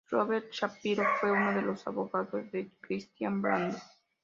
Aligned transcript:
Robert 0.09 0.49
Shapiro 0.51 1.03
fue 1.19 1.31
uno 1.31 1.53
de 1.53 1.61
los 1.61 1.85
abogados 1.85 2.51
de 2.51 2.71
Christian 2.81 3.39
Brando. 3.39 3.77